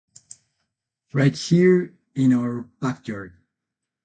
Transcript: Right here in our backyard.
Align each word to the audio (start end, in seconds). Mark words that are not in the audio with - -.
Right 1.13 1.37
here 1.37 1.95
in 2.15 2.33
our 2.33 2.61
backyard. 2.79 3.37